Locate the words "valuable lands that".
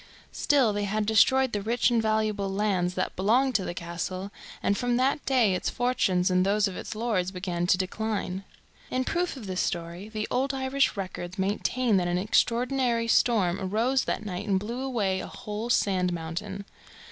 2.01-3.15